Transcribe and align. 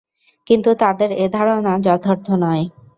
কিন্তু 0.47 0.69
তাদের 0.81 1.09
এ 1.15 1.25
ধারণা 1.35 1.73
যথার্থ 1.85 2.27
নয়। 2.43 2.63